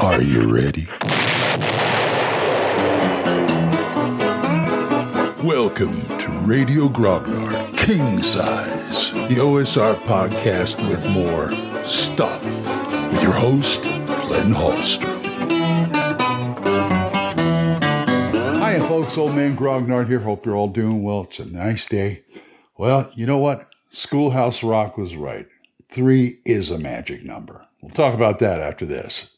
[0.00, 0.86] Are you ready?
[5.42, 11.50] Welcome to Radio Grognard King Size, the OSR podcast with more
[11.84, 12.44] stuff,
[13.10, 15.18] with your host, Glenn Hallstrom.
[18.60, 19.18] Hi, folks.
[19.18, 20.20] Old man Grognard here.
[20.20, 21.22] Hope you're all doing well.
[21.22, 22.22] It's a nice day.
[22.76, 23.68] Well, you know what?
[23.90, 25.48] Schoolhouse Rock was right.
[25.88, 27.66] Three is a magic number.
[27.82, 29.37] We'll talk about that after this.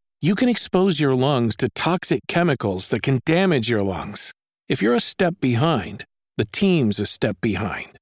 [0.23, 4.33] you can expose your lungs to toxic chemicals that can damage your lungs.
[4.69, 6.05] If you're a step behind,
[6.37, 7.97] the team's a step behind.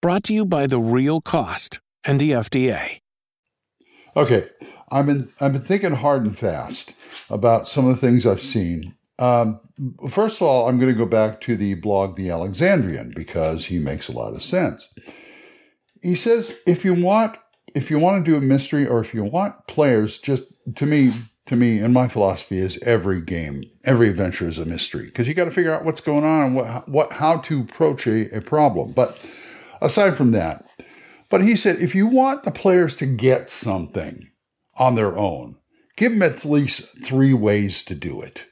[0.00, 3.00] Brought to you by The Real Cost and the FDA.
[4.16, 4.48] Okay,
[4.92, 6.92] I've been I've been thinking hard and fast
[7.28, 8.94] about some of the things I've seen.
[9.18, 9.58] Um,
[10.08, 13.80] first of all, I'm going to go back to the blog The Alexandrian because he
[13.80, 14.88] makes a lot of sense.
[16.02, 17.36] He says if you want
[17.74, 20.44] if you want to do a mystery or if you want players, just
[20.76, 21.12] to me
[21.46, 25.34] to me and my philosophy is every game, every adventure is a mystery because you
[25.34, 28.40] got to figure out what's going on and what what how to approach a, a
[28.40, 28.92] problem.
[28.92, 29.28] But
[29.80, 30.66] aside from that,
[31.28, 34.30] but he said, if you want the players to get something
[34.76, 35.56] on their own,
[35.96, 38.46] give them at least three ways to do it.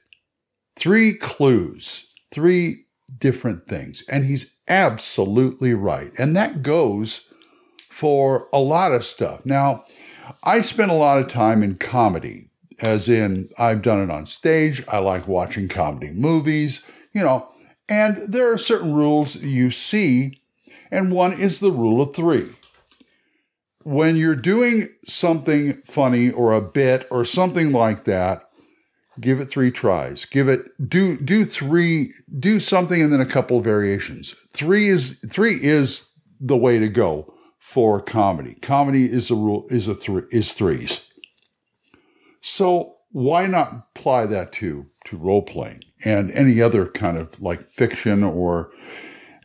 [0.76, 2.86] Three clues, three
[3.18, 4.04] different things.
[4.08, 6.12] And he's absolutely right.
[6.18, 7.32] And that goes
[7.90, 9.44] for a lot of stuff.
[9.44, 9.84] Now,
[10.42, 12.50] I spend a lot of time in comedy,
[12.80, 14.84] as in, I've done it on stage.
[14.88, 17.48] I like watching comedy movies, you know,
[17.88, 20.40] and there are certain rules you see,
[20.90, 22.54] and one is the rule of three
[23.84, 28.48] when you're doing something funny or a bit or something like that,
[29.20, 30.24] give it three tries.
[30.24, 34.34] Give it do do three do something and then a couple of variations.
[34.52, 36.10] Three is three is
[36.40, 38.54] the way to go for comedy.
[38.54, 41.11] Comedy is a rule is a three is threes.
[42.42, 47.60] So why not apply that to to role playing and any other kind of like
[47.60, 48.70] fiction or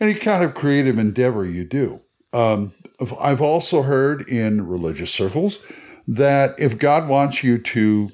[0.02, 2.02] any kind of creative endeavor you do?
[2.34, 2.74] Um,
[3.20, 5.60] I've also heard in religious circles
[6.08, 8.10] that if God wants you to,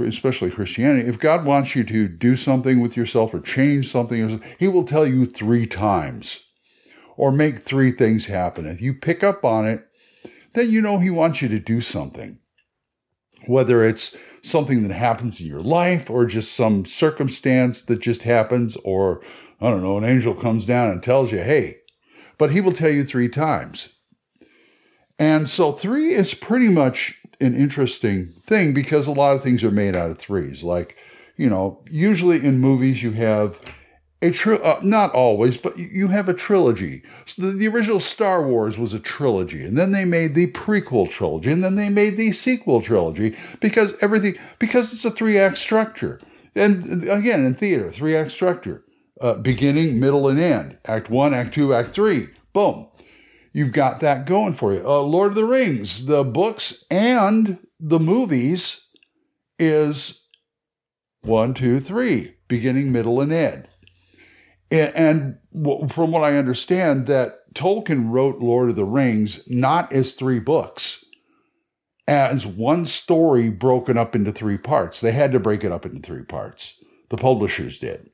[0.00, 4.68] especially Christianity, if God wants you to do something with yourself or change something, He
[4.68, 6.44] will tell you three times
[7.16, 8.66] or make three things happen.
[8.66, 9.86] If you pick up on it,
[10.54, 12.38] then you know He wants you to do something.
[13.46, 18.76] Whether it's something that happens in your life or just some circumstance that just happens,
[18.84, 19.22] or
[19.60, 21.78] I don't know, an angel comes down and tells you, hey,
[22.38, 23.94] but He will tell you three times.
[25.18, 29.70] And so three is pretty much an interesting thing because a lot of things are
[29.70, 30.62] made out of threes.
[30.62, 30.96] Like,
[31.36, 33.60] you know, usually in movies you have
[34.24, 37.02] a uh, not always, but you have a trilogy.
[37.26, 41.10] So the, the, original Star Wars was a trilogy, and then they made the prequel
[41.10, 45.58] trilogy, and then they made the sequel trilogy because everything because it's a three act
[45.58, 46.20] structure.
[46.56, 48.84] And again, in theater, three act structure:
[49.20, 50.78] uh, beginning, middle, and end.
[50.86, 52.28] Act one, act two, act three.
[52.52, 52.88] Boom
[53.54, 54.86] you've got that going for you.
[54.86, 58.88] Uh, Lord of the Rings, the books and the movies
[59.58, 60.26] is
[61.22, 63.68] one, two, three, beginning, middle, and end.
[64.74, 65.38] And,
[65.90, 71.04] from what I understand, that Tolkien wrote Lord of the Rings not as three books,
[72.08, 75.00] as one story broken up into three parts.
[75.00, 76.82] They had to break it up into three parts.
[77.10, 78.10] The publishers did.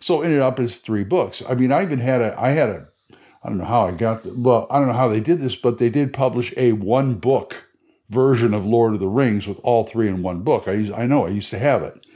[0.00, 1.42] So it ended up as three books.
[1.48, 2.86] I mean, I even had a I had a
[3.42, 5.56] I don't know how I got, the, well, I don't know how they did this,
[5.56, 7.68] but they did publish a one book
[8.08, 10.68] version of Lord of the Rings with all three in one book.
[10.68, 12.06] I, I know I used to have it.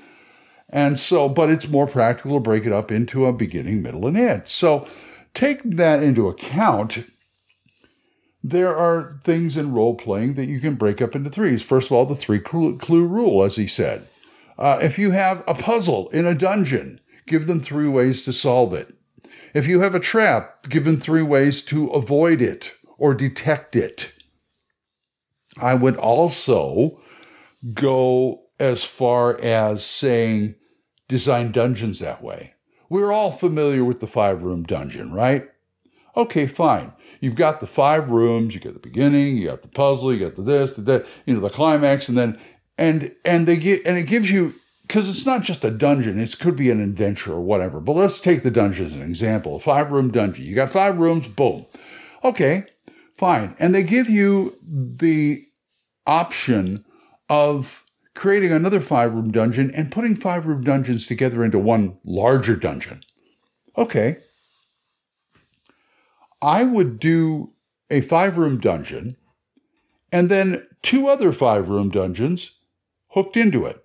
[0.69, 4.17] And so, but it's more practical to break it up into a beginning, middle, and
[4.17, 4.49] end.
[4.49, 4.87] So
[5.33, 7.05] take that into account.
[8.43, 11.63] There are things in role playing that you can break up into threes.
[11.63, 14.07] First of all, the three clue, clue rule, as he said.
[14.59, 18.73] Uh, if you have a puzzle in a dungeon, give them three ways to solve
[18.73, 18.95] it.
[19.55, 24.13] If you have a trap, give them three ways to avoid it or detect it.
[25.59, 27.01] I would also
[27.73, 30.55] go as far as saying
[31.09, 32.55] design dungeons that way.
[32.89, 35.49] We're all familiar with the five room dungeon, right?
[36.17, 36.93] Okay, fine.
[37.21, 40.35] You've got the five rooms, you got the beginning, you got the puzzle, you got
[40.35, 42.39] the this, the that, you know, the climax, and then
[42.79, 46.39] and and they get and it gives you because it's not just a dungeon, it
[46.39, 47.81] could be an adventure or whatever.
[47.81, 49.57] But let's take the dungeon as an example.
[49.57, 50.45] A five room dungeon.
[50.45, 51.67] You got five rooms, boom.
[52.23, 52.65] Okay,
[53.17, 53.57] fine.
[53.59, 55.43] And they give you the
[56.07, 56.85] option
[57.29, 57.83] of
[58.17, 63.03] creating another five room dungeon and putting five room dungeons together into one larger dungeon.
[63.79, 64.17] Okay.
[66.43, 67.53] I would do
[67.91, 69.17] a five room dungeon
[70.11, 72.59] and then two other five room dungeons
[73.09, 73.85] hooked into it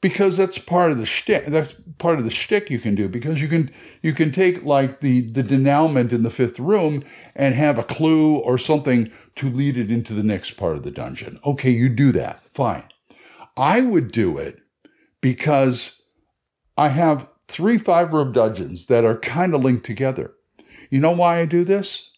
[0.00, 1.46] because that's part of the shtick.
[1.46, 3.70] That's part of the shtick you can do because you can
[4.02, 7.04] you can take like the the denouement in the fifth room
[7.34, 10.90] and have a clue or something to lead it into the next part of the
[10.90, 11.38] dungeon.
[11.44, 12.42] Okay, you do that.
[12.54, 12.84] Fine.
[13.58, 14.60] I would do it
[15.20, 16.00] because
[16.76, 20.32] I have three five room dungeons that are kind of linked together.
[20.90, 22.10] You know why I do this?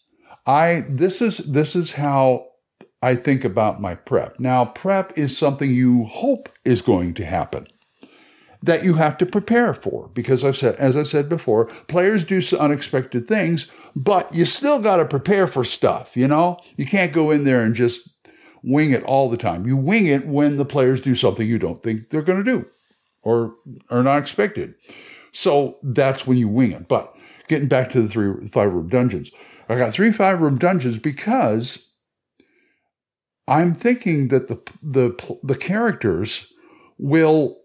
[0.45, 2.47] I this is this is how
[3.01, 4.39] I think about my prep.
[4.39, 7.67] Now, prep is something you hope is going to happen
[8.63, 12.41] that you have to prepare for because I've said as I said before, players do
[12.55, 16.59] unexpected things, but you still got to prepare for stuff, you know?
[16.77, 18.20] You can't go in there and just
[18.63, 19.67] wing it all the time.
[19.67, 22.67] You wing it when the players do something you don't think they're going to do
[23.23, 23.55] or
[23.89, 24.75] are not expected.
[25.31, 26.87] So that's when you wing it.
[26.87, 27.15] But
[27.47, 29.31] getting back to the three five room dungeons,
[29.69, 31.91] I got three five room dungeons because
[33.47, 36.51] I'm thinking that the the the characters
[36.97, 37.57] will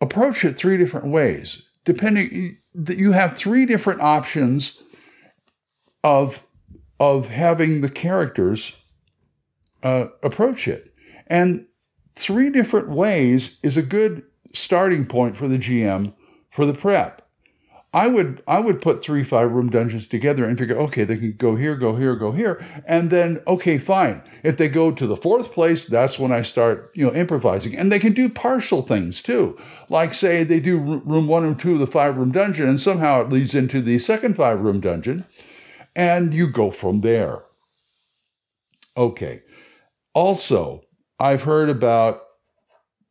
[0.00, 1.68] approach it three different ways.
[1.84, 4.82] Depending that you have three different options
[6.02, 6.44] of
[7.00, 8.76] of having the characters
[9.84, 10.92] uh, approach it,
[11.28, 11.66] and
[12.16, 16.14] three different ways is a good starting point for the GM
[16.50, 17.20] for the prep.
[17.92, 21.36] I would I would put three five room dungeons together and figure, okay, they can
[21.36, 24.20] go here, go here, go here, and then okay, fine.
[24.42, 27.92] If they go to the fourth place, that's when I start, you know, improvising, and
[27.92, 29.56] they can do partial things too,
[29.88, 33.20] like say they do room one or two of the five room dungeon, and somehow
[33.20, 35.24] it leads into the second five room dungeon,
[35.94, 37.44] and you go from there.
[38.96, 39.43] Okay.
[40.14, 40.82] Also,
[41.18, 42.22] I've heard about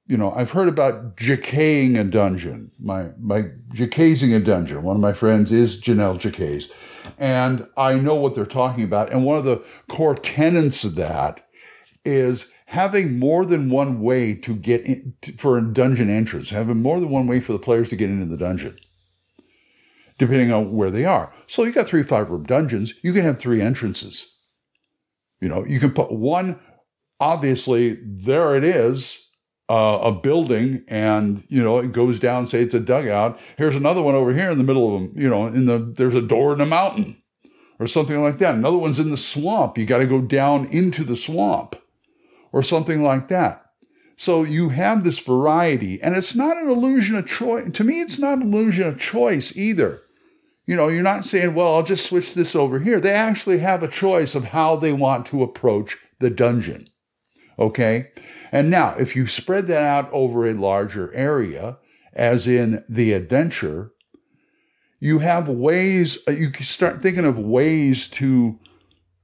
[0.05, 2.71] you know, I've heard about Jaquaying a dungeon.
[2.79, 4.83] My my jacazing a dungeon.
[4.83, 6.69] One of my friends is Jennell Jaquays,
[7.17, 9.11] and I know what they're talking about.
[9.11, 11.47] And one of the core tenets of that
[12.03, 16.49] is having more than one way to get in, for a dungeon entrance.
[16.49, 18.75] Having more than one way for the players to get into the dungeon,
[20.17, 21.33] depending on where they are.
[21.47, 22.93] So you got three five room dungeons.
[23.03, 24.37] You can have three entrances.
[25.39, 26.59] You know, you can put one.
[27.23, 29.29] Obviously, there it is
[29.69, 33.39] uh, a building and you know it goes down say it's a dugout.
[33.57, 36.15] Here's another one over here in the middle of them you know in the there's
[36.15, 37.23] a door in the mountain
[37.79, 38.55] or something like that.
[38.55, 39.77] Another one's in the swamp.
[39.77, 41.77] You got to go down into the swamp
[42.51, 43.63] or something like that.
[44.17, 48.19] So you have this variety and it's not an illusion of choice to me it's
[48.19, 50.01] not an illusion of choice either.
[50.67, 52.99] You know you're not saying well i'll just switch this over here.
[52.99, 56.89] They actually have a choice of how they want to approach the dungeon
[57.57, 58.11] okay
[58.53, 61.77] and now, if you spread that out over a larger area,
[62.13, 63.93] as in the adventure,
[64.99, 68.59] you have ways, uh, you can start thinking of ways to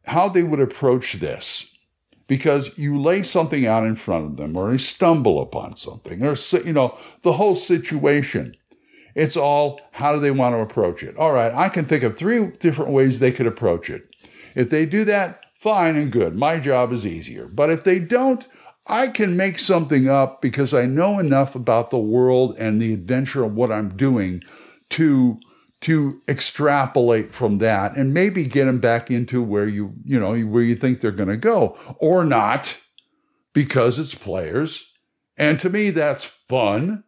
[0.06, 1.77] how they would approach this.
[2.25, 6.36] Because you lay something out in front of them or they stumble upon something or,
[6.65, 8.56] you know, the whole situation.
[9.13, 11.15] It's all how do they want to approach it?
[11.18, 14.08] All right, I can think of three different ways they could approach it.
[14.56, 16.36] If they do that, fine and good.
[16.36, 17.46] My job is easier.
[17.46, 18.48] But if they don't,
[18.88, 23.44] I can make something up because I know enough about the world and the adventure
[23.44, 24.42] of what I'm doing
[24.92, 25.39] to
[25.82, 30.63] to extrapolate from that and maybe get them back into where you you know where
[30.63, 32.78] you think they're going to go or not
[33.54, 34.92] because it's players
[35.38, 37.06] and to me that's fun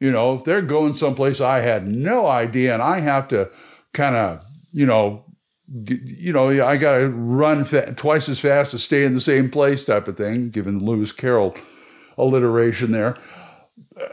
[0.00, 3.50] you know if they're going someplace i had no idea and i have to
[3.92, 4.42] kind of
[4.72, 5.26] you know
[5.70, 9.50] you know, I got to run fa- twice as fast to stay in the same
[9.50, 10.50] place, type of thing.
[10.50, 11.56] Given Lewis Carroll
[12.16, 13.16] alliteration there,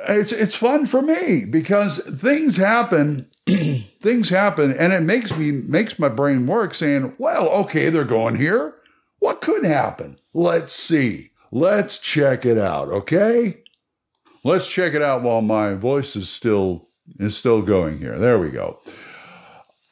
[0.09, 3.29] it's it's fun for me because things happen,
[4.01, 6.73] things happen, and it makes me makes my brain work.
[6.73, 8.75] Saying, well, okay, they're going here.
[9.19, 10.19] What could happen?
[10.33, 11.31] Let's see.
[11.51, 12.89] Let's check it out.
[12.89, 13.63] Okay,
[14.43, 18.19] let's check it out while my voice is still is still going here.
[18.19, 18.79] There we go.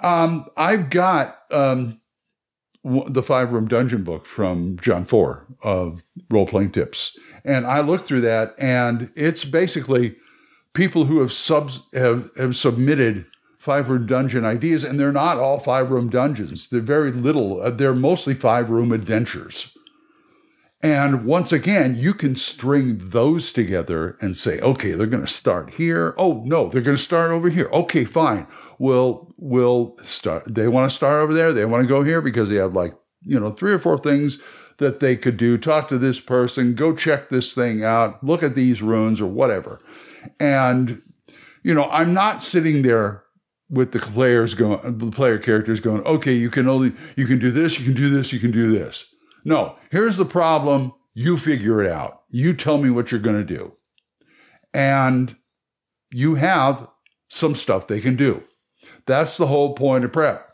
[0.03, 2.01] Um, I've got um,
[2.83, 8.05] the five room dungeon book from Johnn Four of role playing tips, and I looked
[8.05, 10.17] through that, and it's basically
[10.73, 13.25] people who have subs have, have submitted
[13.57, 16.69] five room dungeon ideas, and they're not all five room dungeons.
[16.69, 17.61] They're very little.
[17.61, 19.77] Uh, they're mostly five room adventures.
[20.81, 25.75] And once again, you can string those together and say, okay, they're going to start
[25.75, 26.13] here.
[26.17, 27.69] Oh, no, they're going to start over here.
[27.71, 28.47] Okay, fine.
[28.83, 30.43] We'll, we'll start.
[30.53, 31.53] They want to start over there.
[31.53, 34.39] They want to go here because they have like, you know, three or four things
[34.79, 35.57] that they could do.
[35.57, 39.79] Talk to this person, go check this thing out, look at these runes or whatever.
[40.37, 41.01] And,
[41.63, 43.23] you know, I'm not sitting there
[43.69, 47.51] with the players going, the player characters going, okay, you can only, you can do
[47.51, 49.05] this, you can do this, you can do this.
[49.45, 50.91] No, here's the problem.
[51.13, 52.23] You figure it out.
[52.31, 53.77] You tell me what you're going to do.
[54.73, 55.37] And
[56.11, 56.89] you have
[57.29, 58.43] some stuff they can do.
[59.05, 60.49] That's the whole point of prep.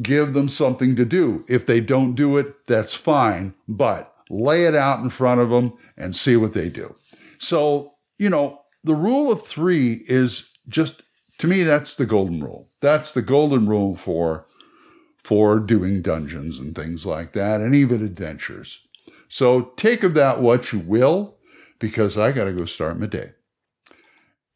[0.00, 1.44] Give them something to do.
[1.48, 5.72] If they don't do it, that's fine, but lay it out in front of them
[5.96, 6.94] and see what they do.
[7.38, 11.02] So, you know, the rule of three is just,
[11.38, 12.68] to me, that's the golden rule.
[12.80, 14.46] That's the golden rule for
[15.24, 18.86] for doing dungeons and things like that, and even adventures.
[19.28, 21.38] So take of that what you will,
[21.80, 23.32] because I got to go start my day.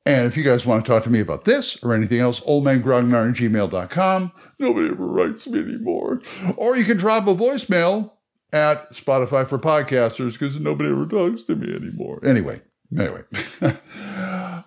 [0.07, 3.31] And if you guys want to talk to me about this or anything else, oldmangrognard
[3.31, 4.33] at gmail.com.
[4.59, 6.23] Nobody ever writes me anymore.
[6.57, 8.13] Or you can drop a voicemail
[8.53, 12.21] at Spotify for podcasters because nobody ever talks to me anymore.
[12.25, 12.63] Anyway,
[12.99, 13.23] anyway.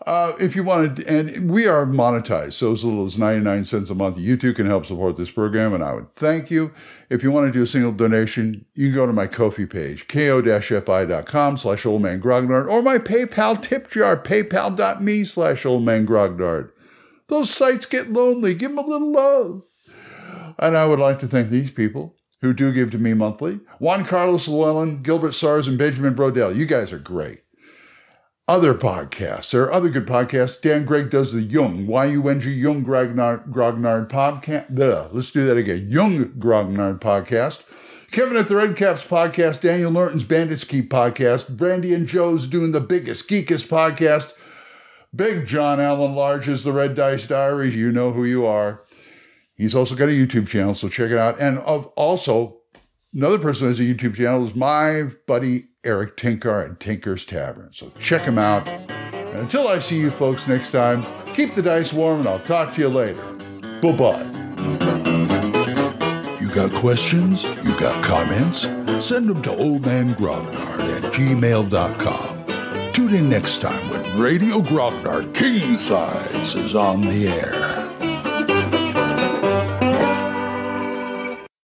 [0.06, 3.96] Uh, if you wanted, and we are monetized, so as little as 99 cents a
[3.96, 6.74] month, you too can help support this program, and I would thank you.
[7.10, 10.10] If you want to do a single donation, you can go to my Ko-fi page,
[10.10, 16.72] ko-fi.com slash oldmangrognard, or my PayPal tip jar, paypal.me slash oldmangrognard.
[17.28, 18.54] Those sites get lonely.
[18.56, 19.64] Give them a little love.
[20.60, 23.62] And I would like to thank these people who do give to me monthly.
[23.80, 26.54] Juan Carlos Llewellyn, Gilbert Sars, and Benjamin Brodell.
[26.54, 27.44] You guys are great
[28.48, 29.52] other podcasts.
[29.52, 30.60] There are other good podcasts.
[30.60, 35.14] Dan Gregg does the Yung, Y-U-N-G, Yung Grognard, Grognard podcast.
[35.14, 35.88] Let's do that again.
[35.90, 37.64] Yung Grognard podcast.
[38.12, 39.62] Kevin at the Red Caps podcast.
[39.62, 41.56] Daniel Norton's Bandits Keep podcast.
[41.56, 44.34] Brandy and Joe's doing the biggest, geekest podcast.
[45.16, 47.76] Big John Allen Large is the Red Dice Diaries.
[47.76, 48.84] You know who you are.
[49.56, 51.40] He's also got a YouTube channel, so check it out.
[51.40, 52.58] And of also,
[53.14, 57.70] another person has a YouTube channel is my buddy Eric Tinker at Tinker's Tavern.
[57.72, 58.68] So check him out.
[58.68, 62.74] And until I see you folks next time, keep the dice warm and I'll talk
[62.76, 63.22] to you later.
[63.82, 64.24] Bye bye.
[66.40, 67.44] You got questions?
[67.44, 68.62] You got comments?
[69.06, 70.54] Send them to oldmangrognard
[70.96, 72.44] at gmail.com.
[72.94, 77.73] Tune in next time when Radio Grognard King Size is on the air.